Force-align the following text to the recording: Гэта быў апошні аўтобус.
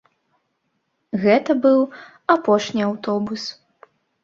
Гэта 1.25 1.51
быў 1.67 1.79
апошні 2.37 2.81
аўтобус. 2.89 3.41